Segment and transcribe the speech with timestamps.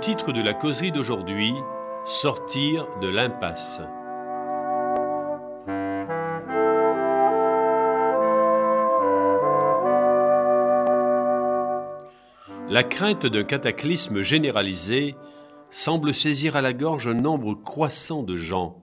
[0.00, 1.54] Titre de la causerie d'aujourd'hui,
[2.04, 3.80] Sortir de l'impasse.
[12.68, 15.16] La crainte d'un cataclysme généralisé
[15.70, 18.82] semble saisir à la gorge un nombre croissant de gens.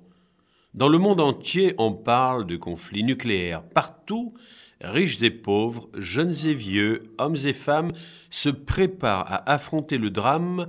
[0.74, 3.64] Dans le monde entier, on parle de conflits nucléaires.
[3.64, 4.34] Partout,
[4.82, 7.92] riches et pauvres, jeunes et vieux, hommes et femmes
[8.32, 10.68] se préparent à affronter le drame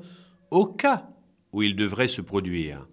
[0.54, 1.02] au cas
[1.52, 2.86] où il devrait se produire.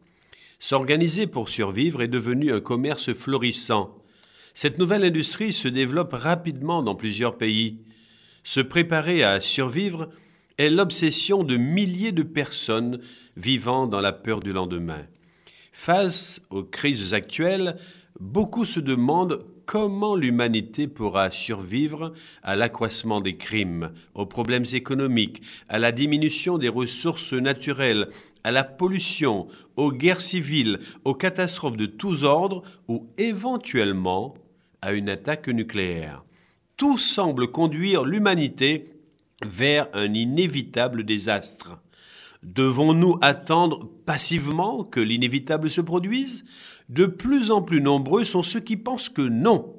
[0.59, 3.95] S'organiser pour survivre est devenu un commerce florissant.
[4.55, 7.77] Cette nouvelle industrie se développe rapidement dans plusieurs pays.
[8.43, 10.09] Se préparer à survivre
[10.57, 12.99] est l'obsession de milliers de personnes
[13.37, 15.05] vivant dans la peur du lendemain.
[15.71, 17.77] Face aux crises actuelles,
[18.21, 25.79] beaucoup se demandent comment l'humanité pourra survivre à l'accroissement des crimes, aux problèmes économiques, à
[25.79, 28.09] la diminution des ressources naturelles,
[28.43, 34.35] à la pollution, aux guerres civiles, aux catastrophes de tous ordres ou éventuellement
[34.81, 36.23] à une attaque nucléaire.
[36.77, 38.93] Tout semble conduire l'humanité
[39.43, 41.80] vers un inévitable désastre.
[42.43, 46.43] Devons-nous attendre passivement que l'inévitable se produise?
[46.89, 49.75] De plus en plus nombreux sont ceux qui pensent que non.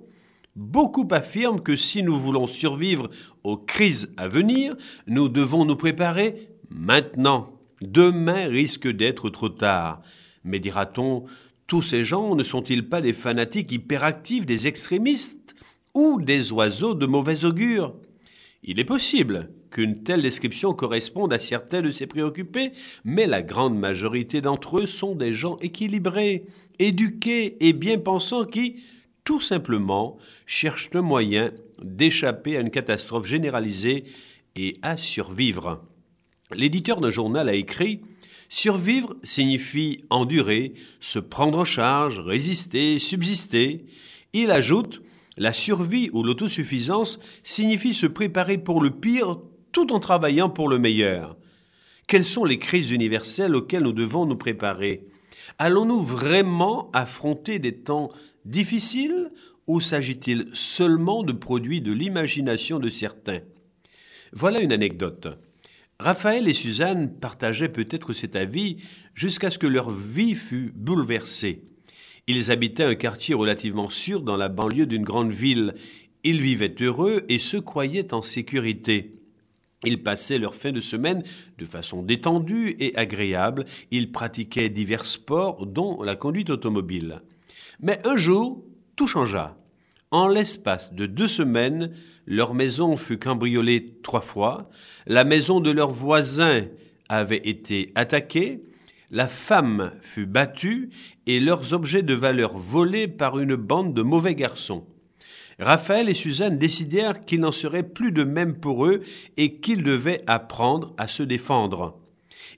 [0.55, 3.09] Beaucoup affirment que si nous voulons survivre
[3.43, 7.59] aux crises à venir, nous devons nous préparer maintenant.
[7.83, 10.03] Demain risque d'être trop tard.
[10.45, 11.25] Mais dira-t-on,
[11.67, 15.55] tous ces gens ne sont-ils pas des fanatiques hyperactifs, des extrémistes
[15.95, 17.95] ou des oiseaux de mauvais augure?
[18.63, 22.73] Il est possible qu'une telle description corresponde à certains de ces préoccupés,
[23.05, 26.45] mais la grande majorité d'entre eux sont des gens équilibrés,
[26.79, 28.77] éduqués et bien pensants qui,
[29.25, 31.51] tout simplement, cherchent un moyen
[31.83, 34.05] d'échapper à une catastrophe généralisée
[34.57, 35.83] et à survivre.
[36.55, 38.03] L'éditeur d'un journal a écrit
[38.49, 43.87] Survivre signifie endurer, se prendre en charge, résister, subsister.
[44.35, 45.01] Il ajoute
[45.39, 49.39] La survie ou l'autosuffisance signifie se préparer pour le pire
[49.73, 51.37] tout en travaillant pour le meilleur.
[52.07, 55.07] Quelles sont les crises universelles auxquelles nous devons nous préparer?
[55.59, 58.11] Allons-nous vraiment affronter des temps
[58.45, 59.31] difficiles
[59.67, 63.41] ou s'agit-il seulement de produits de l'imagination de certains?
[64.33, 65.29] Voilà une anecdote.
[65.99, 68.79] Raphaël et Suzanne partageaient peut-être cet avis
[69.15, 71.63] jusqu'à ce que leur vie fût bouleversée.
[72.27, 75.75] Ils habitaient un quartier relativement sûr dans la banlieue d'une grande ville.
[76.25, 79.22] Ils vivaient heureux et se croyaient en sécurité.
[79.85, 81.23] Ils passaient leur fin de semaine
[81.59, 83.65] de façon détendue et agréable.
[83.91, 87.23] Ils pratiquaient divers sports, dont la conduite automobile.
[87.81, 88.65] Mais un jour,
[88.97, 89.57] tout changea.
[90.11, 91.93] En l'espace de deux semaines,
[92.27, 94.71] leur maison fut cambriolée trois fois,
[95.07, 96.67] la maison de leurs voisins
[97.09, 98.63] avait été attaquée,
[99.11, 100.91] la femme fut battue
[101.27, 104.87] et leurs objets de valeur volés par une bande de mauvais garçons.
[105.63, 109.03] Raphaël et Suzanne décidèrent qu'il n'en serait plus de même pour eux
[109.37, 111.99] et qu'ils devaient apprendre à se défendre.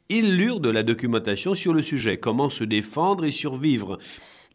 [0.09, 3.99] Ils lurent de la documentation sur le sujet, comment se défendre et survivre.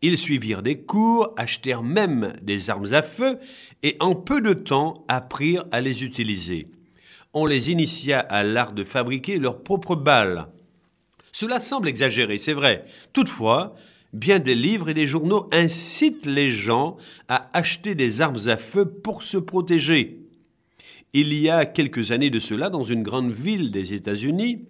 [0.01, 3.37] Ils suivirent des cours, achetèrent même des armes à feu
[3.83, 6.67] et en peu de temps apprirent à les utiliser.
[7.33, 10.47] On les initia à l'art de fabriquer leurs propres balles.
[11.31, 12.85] Cela semble exagéré, c'est vrai.
[13.13, 13.75] Toutefois,
[14.13, 16.97] bien des livres et des journaux incitent les gens
[17.27, 20.19] à acheter des armes à feu pour se protéger.
[21.13, 24.65] Il y a quelques années de cela, dans une grande ville des États-Unis,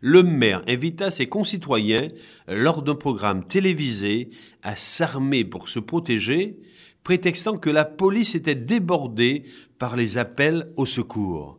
[0.00, 2.08] le maire invita ses concitoyens,
[2.48, 4.30] lors d'un programme télévisé,
[4.62, 6.58] à s'armer pour se protéger,
[7.02, 9.44] prétextant que la police était débordée
[9.78, 11.58] par les appels au secours.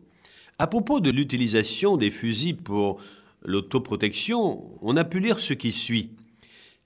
[0.60, 3.00] À propos de l'utilisation des fusils pour
[3.44, 6.12] l'autoprotection, on a pu lire ce qui suit.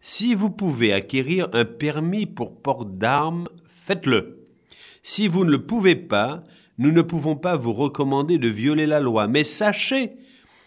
[0.08, 4.46] Si vous pouvez acquérir un permis pour port d'armes, faites-le.
[5.02, 6.44] Si vous ne le pouvez pas,
[6.78, 10.12] nous ne pouvons pas vous recommander de violer la loi, mais sachez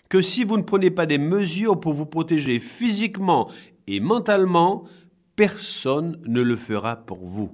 [0.08, 3.48] que si vous ne prenez pas des mesures pour vous protéger physiquement
[3.86, 4.88] et mentalement,
[5.36, 7.52] personne ne le fera pour vous.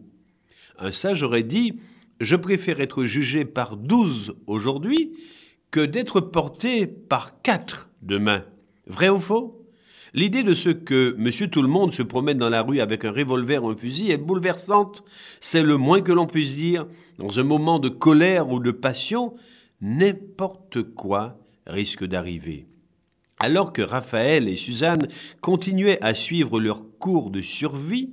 [0.79, 1.81] Un sage aurait dit
[2.19, 5.13] Je préfère être jugé par douze aujourd'hui
[5.71, 8.43] que d'être porté par quatre demain.
[8.87, 9.64] Vrai ou faux?
[10.17, 13.71] L'idée de ce que Monsieur Tout-le-Monde se promène dans la rue avec un revolver ou
[13.71, 15.03] un fusil est bouleversante.
[15.41, 16.87] C'est le moins que l'on puisse dire.
[17.19, 19.35] Dans un moment de colère ou de passion,
[19.81, 22.69] n'importe quoi risque d'arriver.
[23.41, 25.09] Alors que Raphaël et Suzanne
[25.41, 28.13] continuaient à suivre leur cours de survie,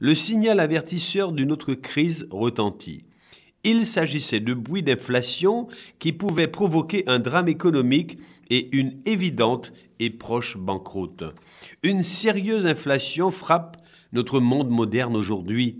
[0.00, 3.04] le signal avertisseur d'une autre crise retentit.
[3.62, 5.68] Il s'agissait de bruits d'inflation
[5.98, 8.18] qui pouvaient provoquer un drame économique
[8.48, 9.72] et une évidente
[10.04, 11.24] et proche banqueroute.
[11.82, 13.76] Une sérieuse inflation frappe
[14.12, 15.78] notre monde moderne aujourd'hui.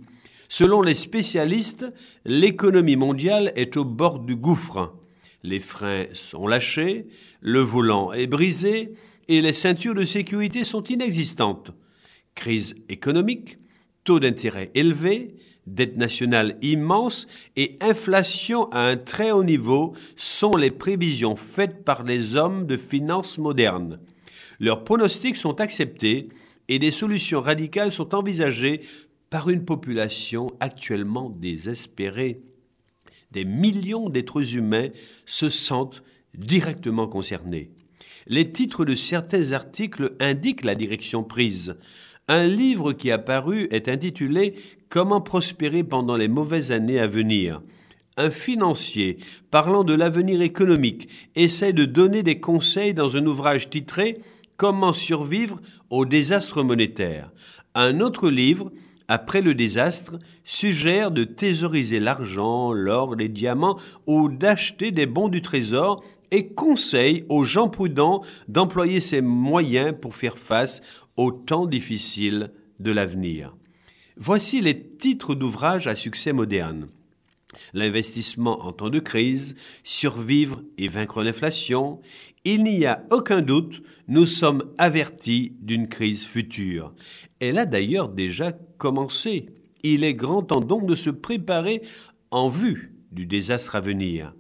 [0.49, 1.87] Selon les spécialistes,
[2.25, 4.95] l'économie mondiale est au bord du gouffre.
[5.43, 7.07] Les freins sont lâchés,
[7.41, 8.95] le volant est brisé
[9.29, 11.73] et les ceintures de sécurité sont inexistantes.
[12.35, 13.59] Crise économique,
[14.05, 15.35] taux d'intérêt élevé,
[15.67, 17.27] dette nationale immense
[17.57, 22.77] et inflation à un très haut niveau sont les prévisions faites par les hommes de
[22.77, 24.01] finances modernes.
[24.59, 26.29] Leurs pronostics sont acceptés
[26.69, 28.83] et des solutions radicales sont envisagées
[29.31, 32.43] par une population actuellement désespérée.
[33.31, 34.89] Des millions d'êtres humains
[35.25, 36.03] se sentent
[36.35, 37.71] directement concernés.
[38.27, 41.77] Les titres de certains articles indiquent la direction prise.
[42.29, 44.55] Un livre qui a paru est intitulé
[44.93, 47.63] Comment prospérer pendant les mauvaises années à venir.
[48.19, 49.17] Un financier,
[49.51, 54.19] parlant de l'avenir économique, essaie de donner des conseils dans un ouvrage titré
[54.59, 57.33] Comment survivre au désastre monétaire.
[57.75, 58.71] Un autre livre,
[59.09, 65.41] Après le désastre, suggère de thésauriser l'argent, l'or, les diamants ou d'acheter des bons du
[65.41, 70.83] trésor et conseille aux gens prudents d'employer ces moyens pour faire face
[71.17, 73.55] aux temps difficiles de l'avenir.
[74.17, 76.89] Voici les titres d'ouvrages à succès moderne.
[77.75, 82.01] L'investissement en temps de crise, survivre et vaincre l'inflation,
[82.45, 86.93] il n'y a aucun doute, nous sommes avertis d'une crise future.
[87.41, 89.47] Elle a d'ailleurs déjà commencé.
[89.83, 91.83] Il est grand temps donc de se préparer
[92.31, 94.35] en vue du désastre à venir.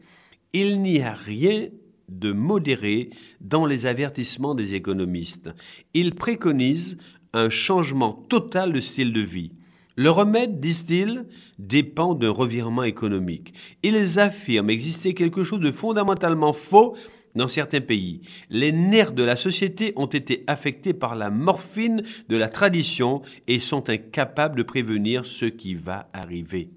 [0.53, 1.69] Il n'y a rien
[2.09, 3.11] de modérer
[3.41, 5.51] dans les avertissements des économistes.
[5.95, 6.99] Ils préconisent
[7.33, 9.53] un changement total de style de vie.
[9.97, 11.27] Le remède, disent-ils,
[11.59, 13.55] dépend d'un revirement économique.
[13.83, 16.97] Ils affirment exister quelque chose de fondamentalement faux
[17.35, 18.23] dans certains pays.
[18.51, 23.59] Les nerfs de la société ont été affectés par la morphine de la tradition et
[23.59, 26.71] sont incapables de prévenir ce qui va arriver.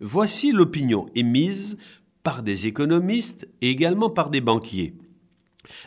[0.00, 1.76] Voici l'opinion émise
[2.22, 4.94] par des économistes et également par des banquiers.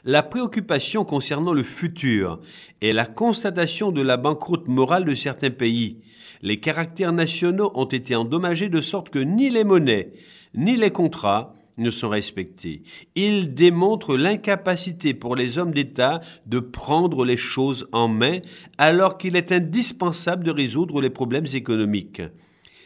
[0.03, 2.39] La préoccupation concernant le futur
[2.81, 6.01] est la constatation de la banqueroute morale de certains pays.
[6.41, 10.13] Les caractères nationaux ont été endommagés de sorte que ni les monnaies
[10.53, 12.83] ni les contrats ne sont respectés.
[13.15, 18.39] Ils démontrent l'incapacité pour les hommes d'État de prendre les choses en main
[18.77, 22.21] alors qu'il est indispensable de résoudre les problèmes économiques.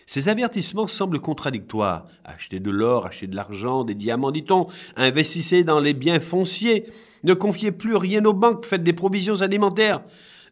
[0.06, 2.08] Ces avertissements semblent contradictoires.
[2.24, 6.86] Achetez de l'or, achetez de l'argent, des diamants, dit-on, investissez dans les biens fonciers,
[7.24, 10.04] ne confiez plus rien aux banques, faites des provisions alimentaires.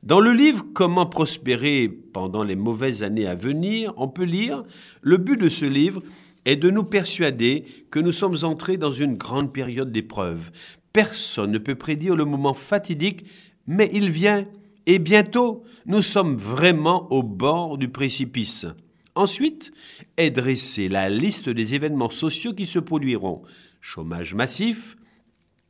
[0.02, 4.64] Dans le livre Comment prospérer pendant les mauvaises années à venir, on peut lire
[5.02, 6.02] Le but de ce livre
[6.46, 10.52] est de nous persuader que nous sommes entrés dans une grande période d'épreuve.
[10.92, 13.26] Personne ne peut prédire le moment fatidique,
[13.66, 14.46] mais il vient,
[14.88, 18.66] et bientôt nous sommes vraiment au bord du précipice.
[19.16, 19.72] Ensuite
[20.18, 23.44] est dressée la liste des événements sociaux qui se produiront.
[23.80, 24.98] Chômage massif,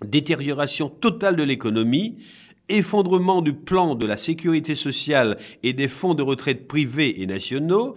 [0.05, 2.17] détérioration totale de l'économie,
[2.69, 7.95] effondrement du plan de la sécurité sociale et des fonds de retraite privés et nationaux,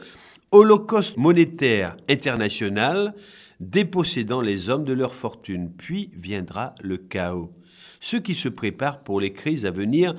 [0.50, 3.14] holocauste monétaire international,
[3.60, 5.70] dépossédant les hommes de leur fortune.
[5.76, 7.52] Puis viendra le chaos.
[8.00, 10.16] Ceux qui se préparent pour les crises à venir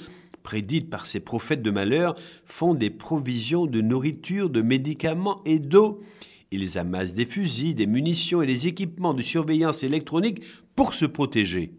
[0.47, 6.01] prédites par ces prophètes de malheur, font des provisions de nourriture, de médicaments et d'eau.
[6.51, 10.41] Ils amassent des fusils, des munitions et des équipements de surveillance électronique
[10.73, 11.73] pour se protéger.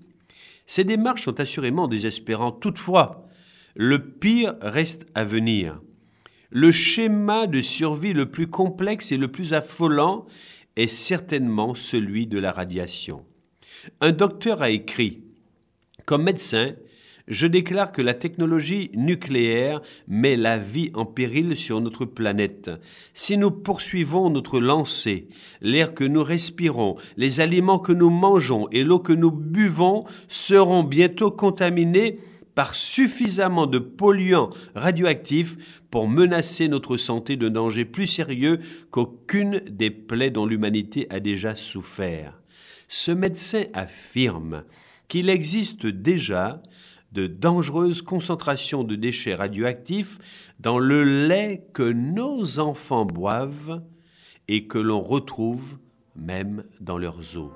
[0.67, 2.61] Ces démarches sont assurément désespérantes.
[2.61, 3.27] Toutefois,
[3.75, 5.81] le pire reste à venir.
[6.51, 10.27] Le schéma de survie le plus complexe et le plus affolant
[10.77, 13.25] est certainement celui de la radiation.
[14.03, 15.23] Un docteur a écrit
[16.05, 16.75] Comme médecin,
[17.29, 22.71] je déclare que la technologie nucléaire met la vie en péril sur notre planète.
[23.15, 25.29] Si nous poursuivons notre lancée,
[25.61, 30.83] l'air que nous respirons, les aliments que nous mangeons et l'eau que nous buvons seront
[30.83, 32.19] bientôt contaminés
[32.55, 38.59] par suffisamment de polluants radioactifs pour menacer notre santé de dangers plus sérieux
[38.91, 42.41] qu'aucune des plaies dont l'humanité a déjà souffert.
[42.89, 44.65] Ce médecin affirme
[45.07, 46.61] qu'il existe déjà
[47.13, 50.19] de dangereuses concentrations de déchets radioactifs
[50.61, 53.83] dans le lait que nos enfants boivent
[54.49, 55.79] et que l'on retrouve
[56.17, 57.53] même dans leurs eaux.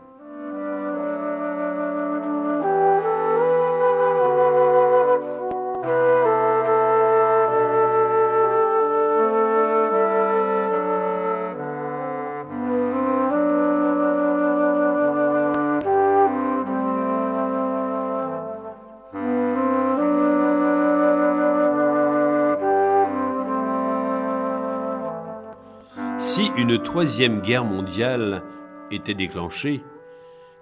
[26.63, 28.45] Une troisième guerre mondiale
[28.93, 29.81] était déclenchée,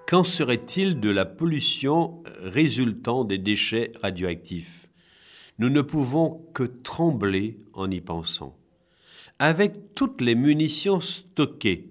[0.08, 4.88] qu'en serait-il de la pollution résultant des déchets radioactifs?
[5.58, 8.56] Nous ne pouvons que trembler en y pensant.
[9.38, 11.90] Avec toutes les munitions stockées,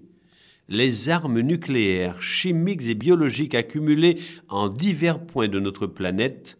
[0.68, 4.16] les armes nucléaires, chimiques et biologiques accumulées
[4.48, 6.58] en divers points de notre planète,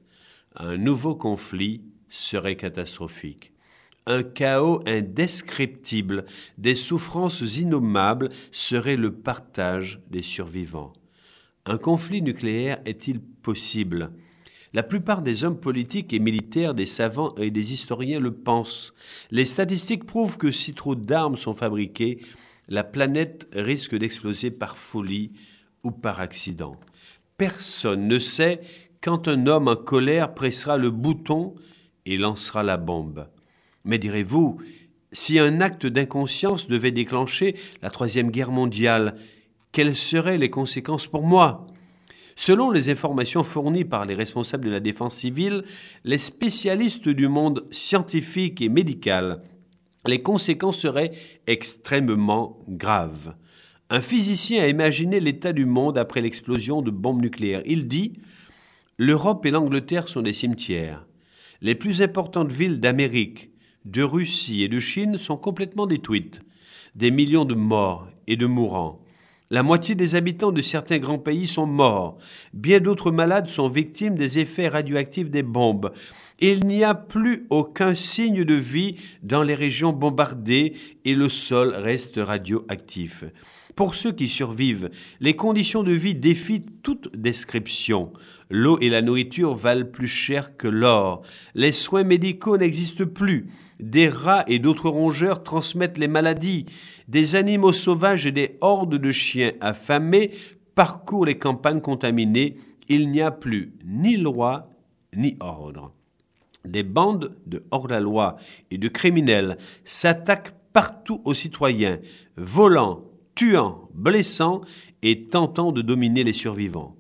[0.54, 3.52] un nouveau conflit serait catastrophique.
[4.07, 6.25] Un chaos indescriptible,
[6.57, 10.92] des souffrances innommables serait le partage des survivants.
[11.66, 14.12] Un conflit nucléaire est-il possible?
[14.73, 18.95] La plupart des hommes politiques et militaires, des savants et des historiens le pensent.
[19.30, 22.21] Les statistiques prouvent que si trop d'armes sont fabriquées,
[22.69, 25.33] la planète risque d'exploser par folie
[25.83, 26.76] ou par accident.
[27.37, 28.61] Personne ne sait
[29.02, 31.54] quand un homme en colère pressera le bouton
[32.07, 33.26] et lancera la bombe.
[33.84, 34.58] Mais direz-vous,
[35.12, 39.16] si un acte d'inconscience devait déclencher la Troisième Guerre mondiale,
[39.72, 41.66] quelles seraient les conséquences pour moi?
[42.37, 45.64] Selon les informations fournies par les responsables de la défense civile,
[46.04, 49.42] les spécialistes du monde scientifique et médical
[50.06, 51.12] les conséquences seraient
[51.46, 53.34] extrêmement graves.
[53.90, 57.62] Un physicien a imaginé l'état du monde après l'explosion de bombes nucléaires.
[57.66, 58.14] Il dit
[58.96, 61.06] L'Europe et l'Angleterre sont des cimetières.
[61.60, 63.50] Les plus importantes villes d'Amérique,
[63.84, 66.40] de Russie et de Chine sont complètement détruites.
[66.94, 69.00] Des millions de morts et de mourants.
[69.52, 72.18] La moitié des habitants de certains grands pays sont morts.
[72.54, 75.90] Bien d'autres malades sont victimes des effets radioactifs des bombes.
[76.38, 78.94] Il n'y a plus aucun signe de vie
[79.25, 83.25] dans les régions bombardées et le sol reste radioactif.
[83.75, 88.12] Pour ceux qui survivent, les conditions de vie défient toute description.
[88.50, 91.22] L'eau et la nourriture valent plus cher que l'or.
[91.54, 93.49] Les soins médicaux n'existent plus.
[93.80, 96.66] Des rats et d'autres rongeurs transmettent les maladies.
[97.08, 100.32] Des animaux sauvages et des hordes de chiens affamés
[100.75, 102.56] parcourent les campagnes contaminées.
[102.88, 104.70] Il n'y a plus ni loi
[105.16, 105.92] ni ordre.
[106.64, 108.37] Des bandes de hors-la-loi
[108.70, 111.99] et de criminels s'attaquent partout aux citoyens,
[112.37, 113.02] volant,
[113.34, 114.60] tuant, blessant
[115.02, 116.96] et tentant de dominer les survivants.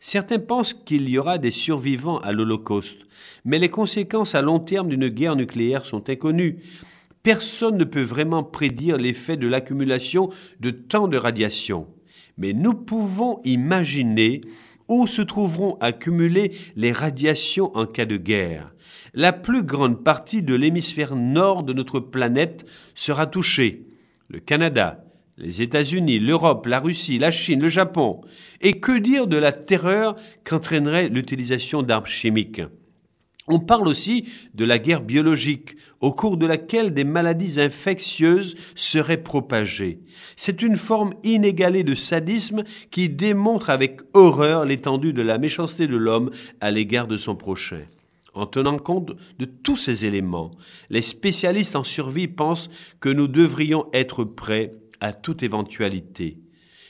[0.00, 3.06] Certains pensent qu'il y aura des survivants à l'Holocauste,
[3.44, 6.58] mais les conséquences à long terme d'une guerre nucléaire sont inconnues.
[7.22, 10.28] Personne ne peut vraiment prédire l'effet de l'accumulation
[10.60, 11.86] de tant de radiation.
[12.36, 14.42] Mais nous pouvons imaginer
[14.88, 18.74] où se trouveront accumulées les radiations en cas de guerre.
[19.14, 23.86] La plus grande partie de l'hémisphère nord de notre planète sera touchée.
[24.28, 25.04] Le Canada,
[25.36, 28.20] les États-Unis, l'Europe, la Russie, la Chine, le Japon.
[28.60, 32.62] Et que dire de la terreur qu'entraînerait l'utilisation d'armes chimiques?
[33.46, 39.22] On parle aussi de la guerre biologique, au cours de laquelle des maladies infectieuses seraient
[39.22, 40.00] propagées.
[40.34, 45.96] C'est une forme inégalée de sadisme qui démontre avec horreur l'étendue de la méchanceté de
[45.96, 46.30] l'homme
[46.62, 47.82] à l'égard de son prochain.
[48.32, 50.50] En tenant compte de tous ces éléments,
[50.88, 54.72] les spécialistes en survie pensent que nous devrions être prêts
[55.04, 56.38] à toute éventualité.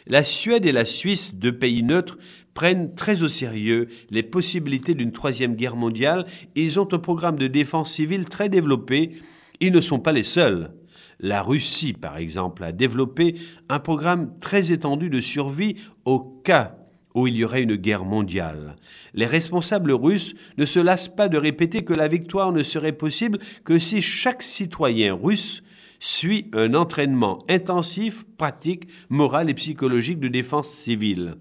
[0.06, 2.16] La Suède et la Suisse, deux pays neutres,
[2.54, 7.48] prennent très au sérieux les possibilités d'une troisième guerre mondiale ils ont un programme de
[7.48, 9.16] défense civile très développé.
[9.58, 10.72] Ils ne sont pas les seuls.
[11.18, 13.34] La Russie, par exemple, a développé
[13.68, 16.76] un programme très étendu de survie au cas
[17.14, 18.76] où il y aurait une guerre mondiale.
[19.14, 23.38] Les responsables russes ne se lassent pas de répéter que la victoire ne serait possible
[23.64, 25.62] que si chaque citoyen russe
[26.00, 31.36] suit un entraînement intensif, pratique, moral et psychologique de défense civile.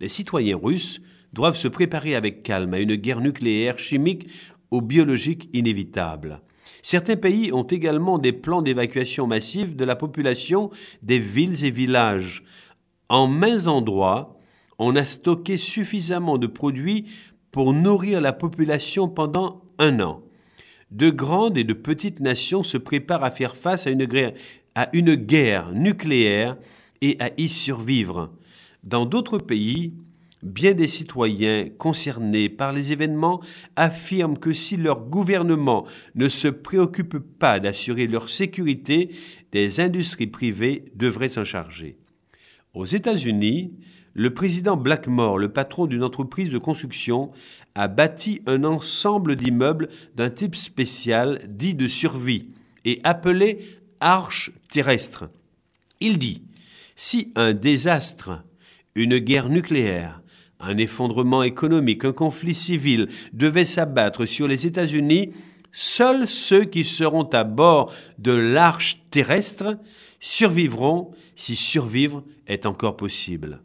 [0.00, 1.00] Les citoyens russes
[1.32, 4.28] doivent se préparer avec calme à une guerre nucléaire, chimique
[4.70, 6.40] ou biologique inévitable.
[6.82, 10.70] Certains pays ont également des plans d'évacuation massive de la population
[11.02, 12.44] des villes et villages.
[13.08, 14.35] En mains endroits,
[14.78, 17.06] on a stocké suffisamment de produits
[17.50, 20.22] pour nourrir la population pendant un an
[20.90, 26.56] de grandes et de petites nations se préparent à faire face à une, guerre, nucléaire
[27.00, 28.32] et à y survivre.
[28.84, 29.94] Dans d'autres pays,
[30.42, 33.40] bien des citoyens concernés par les événements
[33.74, 39.10] affirment que si leur gouvernement ne se préoccupe pas d'assurer leur sécurité,
[39.50, 41.96] des industries privées devraient s'en charger.
[42.74, 43.72] Aux États-Unis,
[44.16, 47.30] le président Blackmore, le patron d'une entreprise de construction,
[47.74, 52.46] a bâti un ensemble d'immeubles d'un type spécial dit de survie
[52.86, 53.58] et appelé
[54.00, 55.28] arche terrestre.
[56.00, 56.42] Il dit
[56.96, 58.42] Si un désastre,
[58.94, 60.22] une guerre nucléaire,
[60.60, 65.32] un effondrement économique, un conflit civil devait s'abattre sur les États-Unis,
[65.72, 69.76] seuls ceux qui seront à bord de l'arche terrestre
[70.20, 73.60] survivront si survivre est encore possible.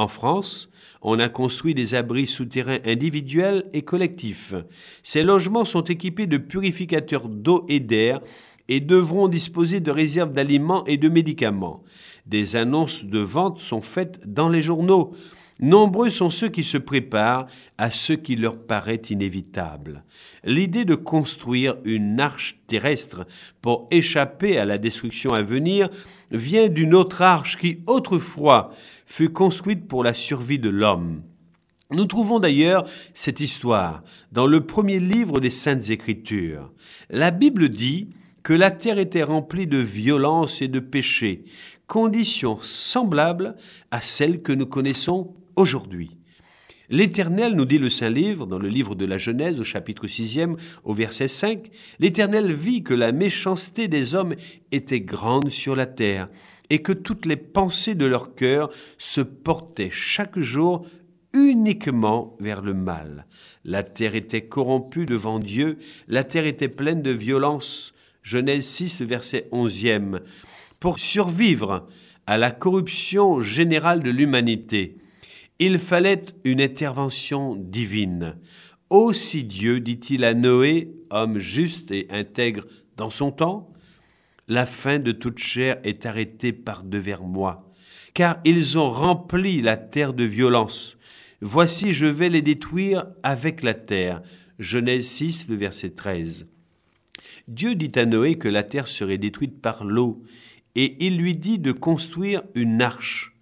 [0.00, 0.70] En France,
[1.02, 4.54] on a construit des abris souterrains individuels et collectifs.
[5.02, 8.20] Ces logements sont équipés de purificateurs d'eau et d'air
[8.68, 11.82] et devront disposer de réserves d'aliments et de médicaments.
[12.24, 15.12] Des annonces de vente sont faites dans les journaux.
[15.60, 20.04] Nombreux sont ceux qui se préparent à ce qui leur paraît inévitable.
[20.42, 23.26] L'idée de construire une arche terrestre
[23.60, 25.90] pour échapper à la destruction à venir
[26.30, 28.70] vient d'une autre arche qui autrefois
[29.10, 31.22] fut construite pour la survie de l'homme.
[31.90, 36.72] Nous trouvons d'ailleurs cette histoire dans le premier livre des Saintes Écritures.
[37.10, 38.10] La Bible dit
[38.44, 41.44] que la terre était remplie de violence et de péché,
[41.88, 43.56] conditions semblables
[43.90, 46.16] à celles que nous connaissons aujourd'hui.
[46.88, 50.40] L'Éternel, nous dit le Saint Livre, dans le livre de la Genèse, au chapitre 6
[50.84, 54.34] au verset 5, l'Éternel vit que la méchanceté des hommes
[54.72, 56.28] était grande sur la terre,
[56.70, 60.86] et que toutes les pensées de leur cœur se portaient chaque jour
[61.34, 63.26] uniquement vers le mal.
[63.64, 67.92] La terre était corrompue devant Dieu, la terre était pleine de violence.
[68.22, 69.86] Genèse 6, verset 11
[70.78, 71.88] Pour survivre
[72.26, 74.96] à la corruption générale de l'humanité,
[75.58, 78.36] il fallait une intervention divine.
[78.88, 82.64] Aussi Dieu, dit-il à Noé, homme juste et intègre
[82.96, 83.69] dans son temps,
[84.50, 87.70] la fin de toute chair est arrêtée par devers moi,
[88.14, 90.98] car ils ont rempli la terre de violence.
[91.40, 94.22] Voici, je vais les détruire avec la terre.
[94.58, 96.48] Genèse 6, le verset 13.
[97.46, 100.24] Dieu dit à Noé que la terre serait détruite par l'eau,
[100.74, 103.36] et il lui dit de construire une arche.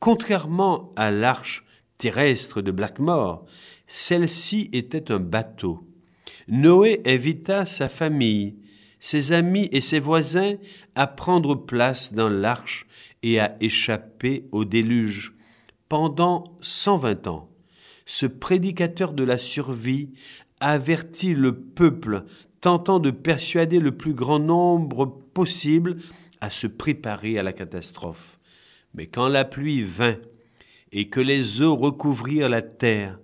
[0.00, 1.64] Contrairement à l'arche
[1.98, 3.46] terrestre de Blackmore,
[3.86, 5.86] celle-ci était un bateau.
[6.48, 8.56] Noé invita sa famille,
[9.00, 10.54] ses amis et ses voisins
[10.94, 12.86] à prendre place dans l'arche
[13.22, 15.34] et à échapper au déluge.
[15.88, 17.48] Pendant 120 ans,
[18.04, 20.10] ce prédicateur de la survie
[20.60, 22.24] avertit le peuple,
[22.60, 25.96] tentant de persuader le plus grand nombre possible
[26.40, 28.38] à se préparer à la catastrophe.
[28.94, 30.16] Mais quand la pluie vint
[30.92, 33.18] et que les eaux recouvrirent la terre,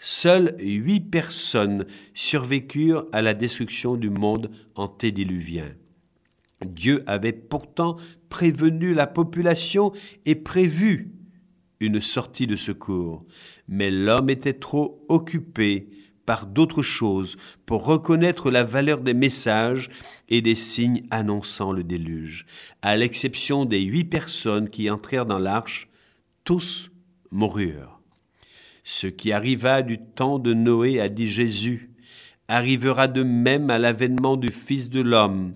[0.00, 5.72] seules huit personnes survécurent à la destruction du monde antédiluvien.
[6.66, 7.96] Dieu avait pourtant
[8.28, 9.92] prévenu la population
[10.26, 11.12] et prévu
[11.78, 13.24] une sortie de secours,
[13.68, 15.88] mais l'homme était trop occupé
[16.26, 19.90] par d'autres choses pour reconnaître la valeur des messages
[20.28, 22.46] et des signes annonçant le déluge.
[22.82, 25.88] À l'exception des huit personnes qui entrèrent dans l'arche,
[26.44, 26.90] tous
[27.30, 27.99] moururent.
[28.92, 31.90] Ce qui arriva du temps de Noé, a dit Jésus,
[32.48, 35.54] arrivera de même à l'avènement du Fils de l'homme.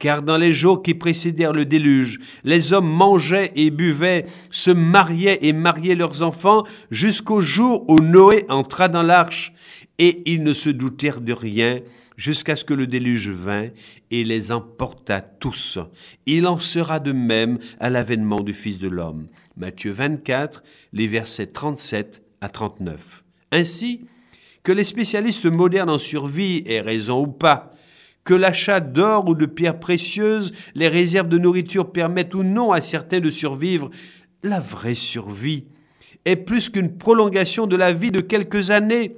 [0.00, 5.38] Car dans les jours qui précédèrent le déluge, les hommes mangeaient et buvaient, se mariaient
[5.42, 9.52] et mariaient leurs enfants, jusqu'au jour où Noé entra dans l'arche,
[9.98, 11.80] et ils ne se doutèrent de rien,
[12.16, 13.68] jusqu'à ce que le déluge vint
[14.10, 15.78] et les emporta tous.
[16.26, 19.28] Il en sera de même à l'avènement du Fils de l'homme.
[19.56, 23.24] Matthieu 24, les versets 37 à 39.
[23.52, 24.06] Ainsi,
[24.62, 27.72] que les spécialistes modernes en survie aient raison ou pas,
[28.24, 32.80] que l'achat d'or ou de pierres précieuses, les réserves de nourriture permettent ou non à
[32.80, 33.90] certains de survivre,
[34.42, 35.64] la vraie survie
[36.24, 39.16] est plus qu'une prolongation de la vie de quelques années.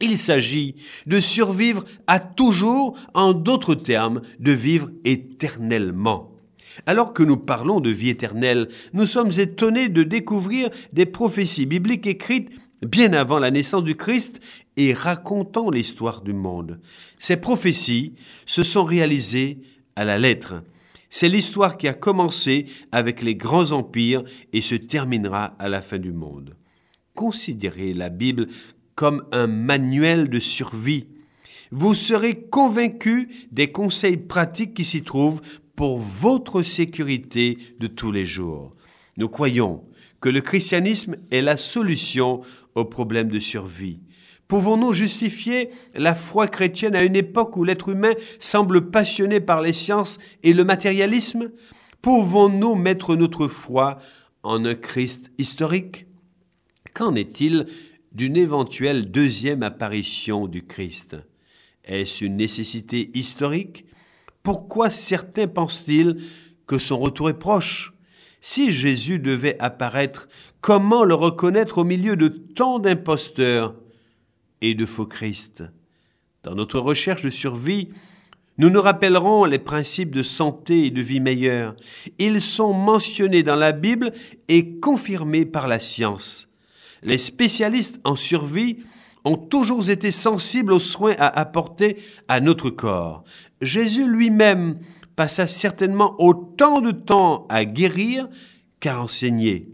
[0.00, 6.37] Il s'agit de survivre à toujours, en d'autres termes, de vivre éternellement.
[6.86, 12.06] Alors que nous parlons de vie éternelle, nous sommes étonnés de découvrir des prophéties bibliques
[12.06, 12.50] écrites
[12.82, 14.40] bien avant la naissance du Christ
[14.76, 16.80] et racontant l'histoire du monde.
[17.18, 18.14] Ces prophéties
[18.46, 19.58] se sont réalisées
[19.96, 20.62] à la lettre.
[21.10, 25.98] C'est l'histoire qui a commencé avec les grands empires et se terminera à la fin
[25.98, 26.54] du monde.
[27.14, 28.46] Considérez la Bible
[28.94, 31.06] comme un manuel de survie.
[31.70, 35.40] Vous serez convaincu des conseils pratiques qui s'y trouvent
[35.78, 38.74] pour votre sécurité de tous les jours.
[39.16, 39.84] Nous croyons
[40.20, 42.40] que le christianisme est la solution
[42.74, 44.00] aux problèmes de survie.
[44.48, 49.72] Pouvons-nous justifier la foi chrétienne à une époque où l'être humain semble passionné par les
[49.72, 51.52] sciences et le matérialisme?
[52.02, 53.98] Pouvons-nous mettre notre foi
[54.42, 56.06] en un Christ historique?
[56.92, 57.66] Qu'en est-il
[58.10, 61.16] d'une éventuelle deuxième apparition du Christ?
[61.84, 63.84] Est-ce une nécessité historique
[64.42, 66.16] Pourquoi certains pensent-ils
[66.66, 67.92] que son retour est proche?
[68.40, 70.28] Si Jésus devait apparaître,
[70.60, 73.74] comment le reconnaître au milieu de tant d'imposteurs
[74.60, 75.64] et de faux Christ?
[76.44, 77.88] Dans notre recherche de survie,
[78.58, 81.76] nous nous rappellerons les principes de santé et de vie meilleure.
[82.18, 84.12] Ils sont mentionnés dans la Bible
[84.48, 86.48] et confirmés par la science.
[87.02, 88.78] Les spécialistes en survie
[89.24, 91.96] ont toujours été sensibles aux soins à apporter
[92.28, 93.24] à notre corps.
[93.60, 94.78] Jésus lui-même
[95.16, 98.28] passa certainement autant de temps à guérir
[98.80, 99.68] qu'à enseigner.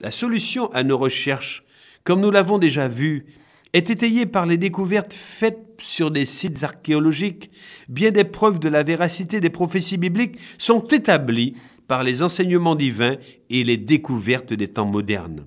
[0.00, 1.64] La solution à nos recherches,
[2.02, 3.26] comme nous l'avons déjà vu,
[3.72, 7.50] est étayée par les découvertes faites sur des sites archéologiques.
[7.88, 11.54] Bien des preuves de la véracité des prophéties bibliques sont établies
[11.88, 13.16] par les enseignements divins
[13.50, 15.46] et les découvertes des temps modernes.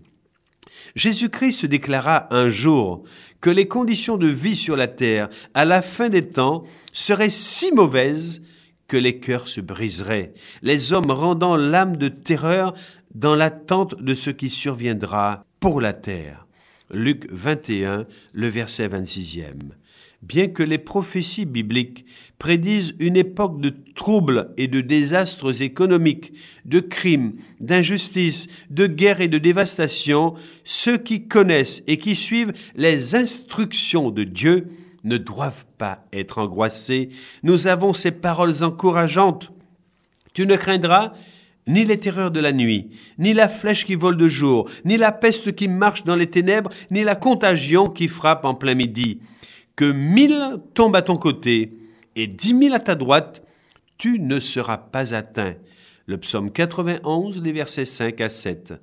[0.95, 3.03] Jésus-Christ se déclara un jour
[3.41, 7.71] que les conditions de vie sur la terre à la fin des temps seraient si
[7.71, 8.41] mauvaises
[8.87, 12.73] que les cœurs se briseraient, les hommes rendant l'âme de terreur
[13.13, 16.45] dans l'attente de ce qui surviendra pour la terre.
[16.91, 19.71] Luc 21, le verset 26e.
[20.27, 22.03] Bien que les prophéties bibliques
[22.39, 26.33] prédisent une époque de troubles et de désastres économiques,
[26.65, 30.33] de crimes, d'injustices, de guerres et de dévastations,
[30.63, 34.67] ceux qui connaissent et qui suivent les instructions de Dieu
[35.03, 37.09] ne doivent pas être angoissés.
[37.43, 39.51] Nous avons ces paroles encourageantes.
[40.33, 41.13] Tu ne craindras
[41.67, 45.11] ni les terreurs de la nuit, ni la flèche qui vole de jour, ni la
[45.11, 49.19] peste qui marche dans les ténèbres, ni la contagion qui frappe en plein midi.
[49.75, 51.73] Que mille tombent à ton côté
[52.15, 53.45] et dix mille à ta droite,
[53.97, 55.55] tu ne seras pas atteint.
[56.05, 58.73] Le psaume 91, les versets 5 à 7.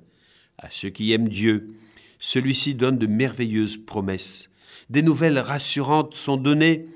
[0.57, 1.73] À ceux qui aiment Dieu,
[2.19, 4.49] celui-ci donne de merveilleuses promesses.
[4.89, 6.87] Des nouvelles rassurantes sont données.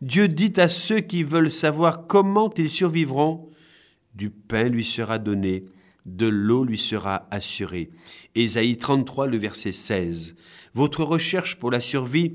[0.00, 3.50] Dieu dit à ceux qui veulent savoir comment ils survivront,
[4.14, 5.64] du pain lui sera donné,
[6.06, 7.90] de l'eau lui sera assurée.
[8.34, 10.34] Ésaïe 33, le verset 16.
[10.74, 12.34] Votre recherche pour la survie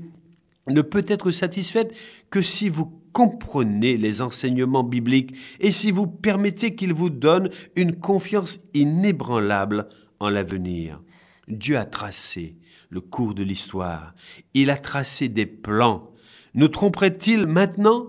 [0.68, 1.94] ne peut être satisfaite
[2.30, 7.96] que si vous comprenez les enseignements bibliques et si vous permettez qu'ils vous donnent une
[7.96, 9.88] confiance inébranlable
[10.20, 11.00] en l'avenir.
[11.48, 12.56] Dieu a tracé
[12.90, 14.14] le cours de l'histoire.
[14.54, 16.10] Il a tracé des plans.
[16.54, 18.06] Nous tromperait-il maintenant?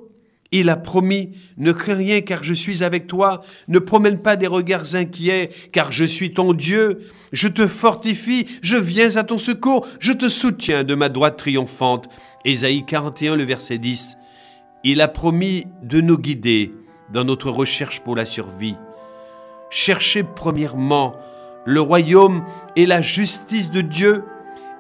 [0.51, 4.47] Il a promis, ne crains rien car je suis avec toi, ne promène pas des
[4.47, 6.99] regards inquiets car je suis ton Dieu,
[7.31, 12.09] je te fortifie, je viens à ton secours, je te soutiens de ma droite triomphante.
[12.43, 14.17] Ésaïe 41, le verset 10.
[14.83, 16.73] Il a promis de nous guider
[17.13, 18.75] dans notre recherche pour la survie.
[19.69, 21.15] Cherchez premièrement
[21.65, 22.43] le royaume
[22.75, 24.23] et la justice de Dieu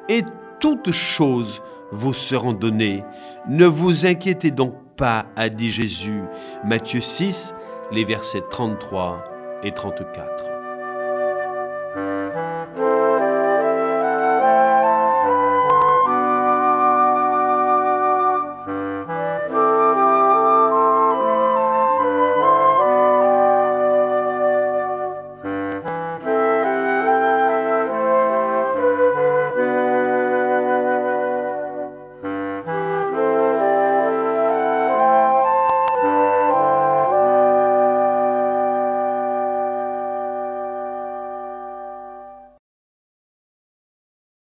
[0.09, 0.23] et
[0.59, 3.03] toutes choses vous seront données.
[3.47, 6.21] Ne vous inquiétez donc pas, a dit Jésus.
[6.63, 7.55] Matthieu 6,
[7.91, 9.23] les versets 33
[9.63, 10.50] et 34.